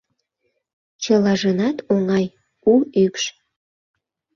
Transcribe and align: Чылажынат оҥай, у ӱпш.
Чылажынат 1.03 1.77
оҥай, 1.93 2.25
у 2.71 2.73
ӱпш. 3.03 3.23